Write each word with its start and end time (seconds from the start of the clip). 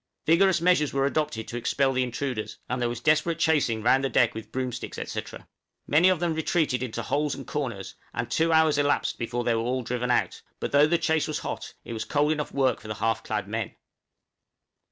Vigorous 0.25 0.59
measures 0.61 0.93
were 0.93 1.05
adopted 1.05 1.47
to 1.47 1.57
expel 1.57 1.93
the 1.93 2.01
intruders, 2.01 2.57
and 2.67 2.81
there 2.81 2.89
was 2.89 2.99
desperate 2.99 3.37
chasing 3.37 3.83
round 3.83 4.03
the 4.03 4.09
deck 4.09 4.33
with 4.33 4.51
broomsticks, 4.51 4.97
&c. 5.11 5.21
Many 5.85 6.09
of 6.09 6.19
them 6.19 6.33
retreated 6.33 6.81
into 6.81 7.03
holes 7.03 7.35
and 7.35 7.45
corners, 7.45 7.93
and 8.11 8.31
two 8.31 8.51
hours 8.51 8.79
elapsed 8.79 9.19
before 9.19 9.43
they 9.43 9.53
were 9.53 9.61
all 9.61 9.83
driven 9.83 10.09
out; 10.09 10.41
but 10.59 10.71
though 10.71 10.87
the 10.87 10.97
chase 10.97 11.27
was 11.27 11.37
hot, 11.45 11.75
it 11.85 11.93
was 11.93 12.03
cold 12.03 12.31
enough 12.31 12.51
work 12.51 12.79
for 12.79 12.87
the 12.87 12.95
half 12.95 13.21
clad 13.23 13.47
men. 13.47 13.75